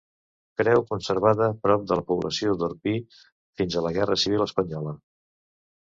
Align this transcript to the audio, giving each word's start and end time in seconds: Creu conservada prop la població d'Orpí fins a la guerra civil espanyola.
Creu 0.59 0.79
conservada 0.93 1.49
prop 1.67 1.93
la 1.93 2.05
població 2.09 2.57
d'Orpí 2.63 2.97
fins 3.61 3.77
a 3.77 3.85
la 3.89 3.95
guerra 3.99 4.19
civil 4.23 4.47
espanyola. 4.51 4.97